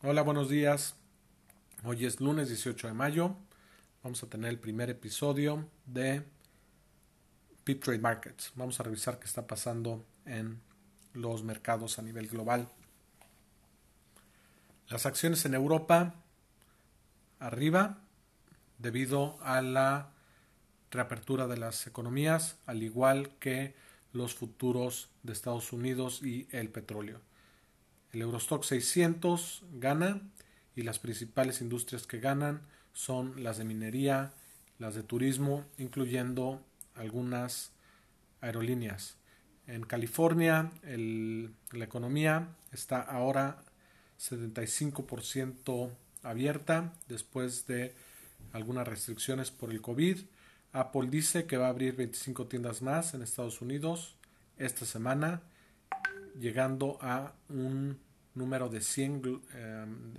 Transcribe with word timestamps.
Hola, 0.00 0.22
buenos 0.22 0.48
días. 0.48 0.94
Hoy 1.82 2.06
es 2.06 2.20
lunes 2.20 2.46
18 2.46 2.86
de 2.86 2.94
mayo. 2.94 3.34
Vamos 4.04 4.22
a 4.22 4.28
tener 4.28 4.48
el 4.48 4.60
primer 4.60 4.90
episodio 4.90 5.68
de 5.86 6.22
Pip 7.64 7.82
Trade 7.82 7.98
Markets. 7.98 8.52
Vamos 8.54 8.78
a 8.78 8.84
revisar 8.84 9.18
qué 9.18 9.24
está 9.24 9.48
pasando 9.48 10.06
en 10.24 10.60
los 11.14 11.42
mercados 11.42 11.98
a 11.98 12.02
nivel 12.02 12.28
global. 12.28 12.68
Las 14.86 15.04
acciones 15.04 15.44
en 15.46 15.54
Europa 15.54 16.14
arriba 17.40 17.98
debido 18.78 19.36
a 19.42 19.62
la 19.62 20.12
reapertura 20.92 21.48
de 21.48 21.56
las 21.56 21.88
economías, 21.88 22.56
al 22.66 22.84
igual 22.84 23.30
que 23.40 23.74
los 24.12 24.36
futuros 24.36 25.10
de 25.24 25.32
Estados 25.32 25.72
Unidos 25.72 26.22
y 26.22 26.46
el 26.52 26.70
petróleo. 26.70 27.20
El 28.12 28.22
Eurostock 28.22 28.64
600 28.64 29.64
gana 29.74 30.22
y 30.74 30.82
las 30.82 30.98
principales 30.98 31.60
industrias 31.60 32.06
que 32.06 32.20
ganan 32.20 32.62
son 32.92 33.42
las 33.42 33.58
de 33.58 33.64
minería, 33.64 34.32
las 34.78 34.94
de 34.94 35.02
turismo, 35.02 35.64
incluyendo 35.76 36.64
algunas 36.94 37.72
aerolíneas. 38.40 39.16
En 39.66 39.82
California 39.82 40.72
la 40.82 41.84
economía 41.84 42.48
está 42.72 43.00
ahora 43.00 43.62
75% 44.18 45.90
abierta 46.22 46.94
después 47.08 47.66
de 47.66 47.94
algunas 48.52 48.88
restricciones 48.88 49.50
por 49.50 49.70
el 49.70 49.80
COVID. 49.80 50.18
Apple 50.72 51.08
dice 51.10 51.46
que 51.46 51.56
va 51.56 51.66
a 51.66 51.70
abrir 51.70 51.96
25 51.96 52.46
tiendas 52.46 52.82
más 52.82 53.14
en 53.14 53.22
Estados 53.22 53.60
Unidos 53.60 54.16
esta 54.56 54.86
semana, 54.86 55.42
llegando 56.38 56.98
a 57.00 57.32
un 57.48 57.98
número 58.34 58.68
de 58.68 58.80
100 58.80 59.42
em, 59.54 60.14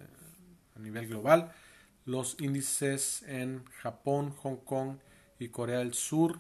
a 0.76 0.80
nivel 0.80 1.08
global. 1.08 1.52
Los 2.06 2.40
índices 2.40 3.24
en 3.28 3.66
Japón, 3.82 4.32
Hong 4.32 4.58
Kong 4.58 4.98
y 5.40 5.50
Corea 5.50 5.80
del 5.80 5.94
Sur 5.94 6.40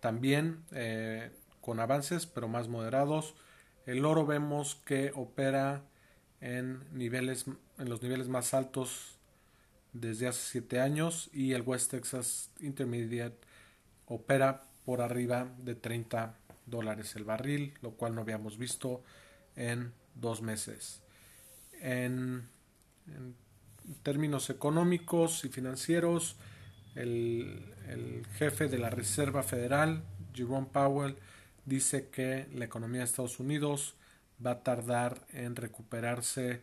también 0.00 0.62
eh, 0.72 1.30
con 1.60 1.80
avances, 1.80 2.26
pero 2.26 2.48
más 2.48 2.68
moderados. 2.68 3.34
El 3.86 4.04
oro 4.04 4.26
vemos 4.26 4.76
que 4.84 5.12
opera 5.14 5.82
en 6.40 6.84
niveles 6.92 7.46
en 7.78 7.88
los 7.88 8.02
niveles 8.02 8.28
más 8.28 8.54
altos 8.54 9.18
desde 9.92 10.28
hace 10.28 10.60
7 10.60 10.80
años 10.80 11.30
y 11.32 11.52
el 11.52 11.62
West 11.62 11.90
Texas 11.90 12.50
Intermediate 12.60 13.36
opera 14.06 14.64
por 14.84 15.00
arriba 15.00 15.48
de 15.58 15.74
30 15.74 16.36
dólares 16.66 17.16
el 17.16 17.24
barril, 17.24 17.74
lo 17.80 17.92
cual 17.92 18.14
no 18.14 18.20
habíamos 18.20 18.58
visto 18.58 19.02
en 19.54 19.92
dos 20.14 20.42
meses. 20.42 21.02
En, 21.80 22.48
términos 24.02 24.50
económicos 24.50 25.44
y 25.44 25.48
financieros, 25.48 26.36
el, 26.94 27.72
jefe 28.34 28.68
de 28.68 28.78
la 28.78 28.90
Reserva 28.90 29.42
Federal, 29.42 30.02
Jerome 30.34 30.66
Powell, 30.72 31.16
dice 31.64 32.08
que 32.08 32.48
la 32.52 32.64
economía 32.64 33.00
de 33.00 33.04
Estados 33.04 33.38
Unidos 33.38 33.94
va 34.44 34.52
a 34.52 34.62
tardar 34.62 35.26
en 35.32 35.56
recuperarse 35.56 36.62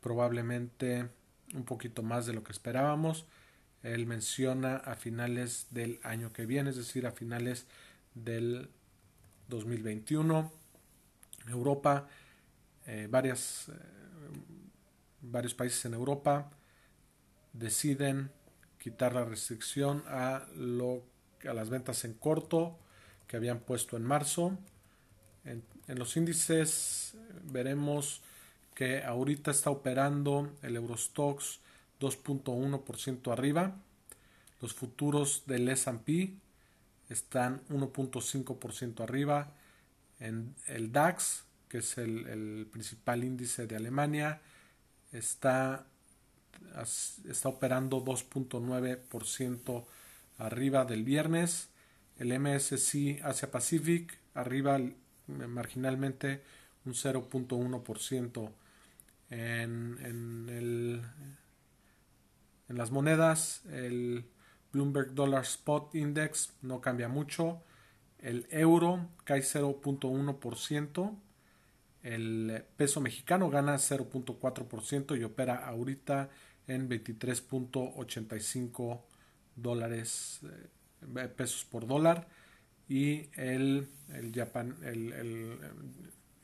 probablemente 0.00 1.08
un 1.54 1.64
poquito 1.64 2.02
más 2.02 2.26
de 2.26 2.32
lo 2.32 2.42
que 2.42 2.52
esperábamos. 2.52 3.26
Él 3.82 4.06
menciona 4.06 4.76
a 4.76 4.96
finales 4.96 5.68
del 5.70 6.00
año 6.02 6.32
que 6.32 6.46
viene, 6.46 6.70
es 6.70 6.76
decir, 6.76 7.06
a 7.06 7.12
finales 7.12 7.66
del 8.14 8.70
2021. 9.48 10.52
Europa, 11.48 12.08
eh, 12.86 13.08
eh, 13.08 13.68
varios 15.22 15.54
países 15.54 15.84
en 15.84 15.94
Europa 15.94 16.50
deciden 17.52 18.30
quitar 18.78 19.14
la 19.14 19.24
restricción 19.24 20.04
a, 20.06 20.46
lo, 20.54 21.02
a 21.48 21.54
las 21.54 21.70
ventas 21.70 22.04
en 22.04 22.14
corto 22.14 22.78
que 23.26 23.36
habían 23.36 23.60
puesto 23.60 23.96
en 23.96 24.04
marzo. 24.04 24.58
En, 25.44 25.62
en 25.88 25.98
los 25.98 26.16
índices 26.16 27.16
veremos 27.44 28.22
que 28.74 29.02
ahorita 29.02 29.50
está 29.50 29.70
operando 29.70 30.52
el 30.62 30.76
Eurostox 30.76 31.60
2.1% 32.00 33.32
arriba. 33.32 33.74
Los 34.60 34.74
futuros 34.74 35.44
del 35.46 35.68
S&P 35.68 36.34
están 37.08 37.62
1.5% 37.68 39.00
arriba. 39.00 39.52
En 40.18 40.54
el 40.66 40.92
DAX, 40.92 41.44
que 41.68 41.78
es 41.78 41.98
el, 41.98 42.68
principal 42.72 43.24
índice 43.24 43.66
de 43.66 43.76
Alemania, 43.76 44.40
está, 45.12 45.86
está 47.28 47.48
operando 47.48 48.04
2.9% 48.04 49.84
arriba 50.38 50.84
del 50.84 51.04
viernes. 51.04 51.68
El 52.18 52.38
MSC 52.38 53.20
Asia 53.22 53.50
Pacific 53.50 54.18
arriba 54.34 54.80
marginalmente 55.26 56.42
un 56.84 56.94
0.1% 56.94 58.50
en, 59.28 59.98
en, 60.00 60.48
el, 60.48 61.02
en 62.68 62.78
las 62.78 62.90
monedas, 62.90 63.62
el 63.66 64.24
Bloomberg 64.76 65.14
Dollar 65.14 65.42
Spot 65.42 65.94
Index 65.94 66.52
no 66.60 66.82
cambia 66.82 67.08
mucho. 67.08 67.62
El 68.18 68.46
euro 68.50 69.08
cae 69.24 69.40
0.1%. 69.40 71.16
El 72.02 72.62
peso 72.76 73.00
mexicano 73.00 73.48
gana 73.48 73.76
0.4% 73.76 75.18
y 75.18 75.24
opera 75.24 75.66
ahorita 75.66 76.28
en 76.66 76.90
23.85 76.90 79.00
dólares 79.56 80.40
eh, 80.44 80.68
pesos 81.28 81.64
por 81.64 81.86
dólar. 81.86 82.28
Y 82.86 83.30
el, 83.34 83.88
el, 84.12 85.58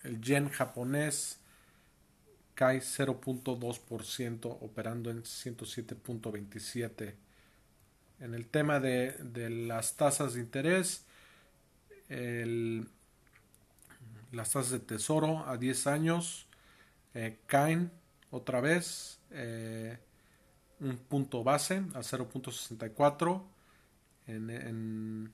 el 0.05 0.21
yen 0.23 0.49
japonés 0.49 1.39
cae 2.55 2.79
0.2% 2.79 4.57
operando 4.63 5.11
en 5.11 5.23
107.27. 5.23 7.15
En 8.23 8.35
el 8.35 8.47
tema 8.47 8.79
de, 8.79 9.17
las 9.51 9.97
tasas 9.97 10.35
de 10.35 10.41
interés, 10.41 11.05
las 14.31 14.53
tasas 14.53 14.71
de 14.71 14.79
tesoro 14.79 15.45
a 15.49 15.57
10 15.57 15.89
años 15.89 16.47
eh, 17.15 17.39
caen 17.49 17.91
otra 18.31 18.61
vez 18.61 19.19
eh, 19.33 19.99
un 20.79 20.99
punto 20.99 21.43
base 21.43 21.79
a 21.95 21.99
0.64. 21.99 23.43
En, 24.29 24.51
en, 24.51 25.33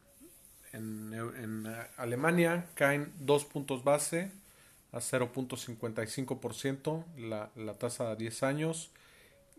en 0.73 1.67
Alemania 1.99 2.71
caen 2.75 3.13
dos 3.19 3.45
puntos 3.45 3.85
base 3.85 4.33
a 4.93 5.01
0.55% 5.01 7.05
la, 7.19 7.51
la 7.55 7.75
tasa 7.75 8.11
a 8.11 8.17
10 8.17 8.43
años 8.45 8.91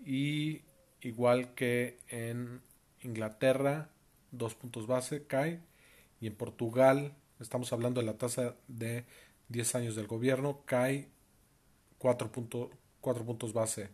y 0.03 0.63
igual 1.01 1.53
que 1.53 1.99
en 2.07 2.67
Inglaterra 3.01 3.89
dos 4.31 4.55
puntos 4.55 4.87
base 4.87 5.25
cae. 5.25 5.61
Y 6.21 6.27
en 6.27 6.35
Portugal 6.35 7.15
estamos 7.39 7.71
hablando 7.73 8.01
de 8.01 8.07
la 8.07 8.17
tasa 8.17 8.55
de 8.67 9.05
10 9.49 9.75
años 9.75 9.95
del 9.95 10.07
gobierno 10.07 10.61
cae 10.65 11.07
4, 11.97 12.31
puntos 12.31 13.53
base. 13.53 13.89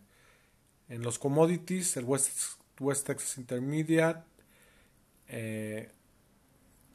En 0.88 1.02
los 1.02 1.18
commodities 1.18 1.96
el 1.96 2.04
West, 2.04 2.58
West 2.80 3.06
Texas 3.06 3.38
Intermediate 3.38 4.22
eh, 5.28 5.90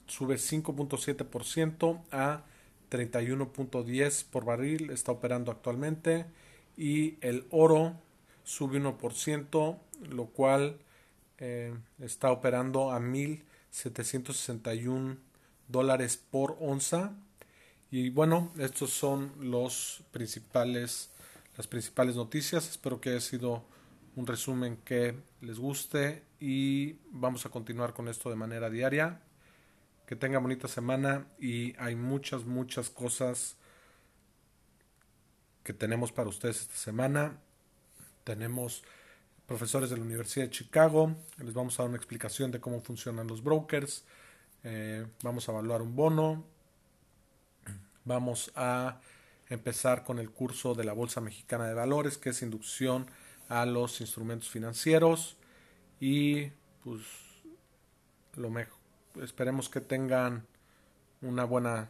sube 0.08 0.36
5.7% 0.36 2.02
a 2.12 2.44
31.10 2.90 4.26
por 4.30 4.46
barril 4.46 4.92
está 4.92 5.12
operando 5.12 5.52
actualmente. 5.52 6.26
Y 6.78 7.18
el 7.22 7.46
oro 7.50 7.96
sube 8.44 8.82
1%, 8.82 9.78
lo 10.10 10.26
cual 10.28 10.80
eh, 11.42 11.74
está 12.00 12.32
operando 12.32 12.92
a 12.92 13.02
1.761 13.02 15.18
dólares 15.68 16.16
por 16.16 16.56
onza. 16.62 17.12
Y 17.90 18.10
bueno, 18.10 18.54
estos 18.58 18.92
son 18.92 19.34
los 19.40 20.06
principales, 20.12 21.10
las 21.58 21.68
principales 21.68 22.16
noticias. 22.16 22.70
Espero 22.70 23.02
que 23.02 23.10
haya 23.10 23.20
sido 23.20 23.66
un 24.16 24.28
resumen 24.28 24.78
que 24.78 25.16
les 25.42 25.60
guste 25.60 26.24
y 26.40 26.94
vamos 27.12 27.46
a 27.46 27.50
continuar 27.50 27.94
con 27.94 28.08
esto 28.08 28.30
de 28.30 28.38
manera 28.38 28.70
diaria 28.70 29.20
que 30.12 30.18
tenga 30.18 30.40
bonita 30.40 30.68
semana 30.68 31.26
y 31.40 31.74
hay 31.78 31.96
muchas, 31.96 32.44
muchas 32.44 32.90
cosas 32.90 33.56
que 35.64 35.72
tenemos 35.72 36.12
para 36.12 36.28
ustedes 36.28 36.60
esta 36.60 36.76
semana. 36.76 37.40
Tenemos 38.26 38.84
profesores 39.52 39.90
de 39.90 39.98
la 39.98 40.04
Universidad 40.04 40.46
de 40.46 40.50
Chicago, 40.50 41.14
les 41.44 41.54
vamos 41.54 41.78
a 41.78 41.84
dar 41.84 41.90
una 41.90 41.98
explicación 41.98 42.52
de 42.52 42.62
cómo 42.62 42.80
funcionan 42.80 43.28
los 43.28 43.44
brokers, 43.44 44.06
eh, 44.64 45.06
vamos 45.24 45.50
a 45.50 45.52
evaluar 45.52 45.82
un 45.82 45.94
bono, 45.94 46.46
vamos 48.06 48.54
a 48.56 49.02
empezar 49.50 50.06
con 50.06 50.20
el 50.20 50.30
curso 50.30 50.74
de 50.74 50.86
la 50.86 50.94
Bolsa 50.94 51.20
Mexicana 51.20 51.68
de 51.68 51.74
Valores, 51.74 52.18
que 52.18 52.30
es 52.30 52.42
inducción 52.42 53.08
a 53.50 53.66
los 53.66 54.00
instrumentos 54.00 54.50
financieros. 54.50 55.36
Y 56.00 56.52
pues 56.82 57.02
lo 58.38 58.50
mejor, 58.50 58.80
esperemos 59.22 59.68
que 59.68 59.82
tengan 59.82 60.48
una 61.22 61.44
buena, 61.44 61.90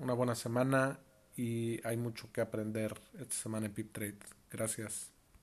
una 0.00 0.14
buena 0.14 0.34
semana 0.34 0.98
y 1.36 1.86
hay 1.86 1.98
mucho 1.98 2.32
que 2.32 2.40
aprender 2.40 2.98
esta 3.20 3.34
semana 3.34 3.66
en 3.66 3.74
Pip 3.74 3.92
Trade. 3.92 4.16
Gracias. 4.50 5.13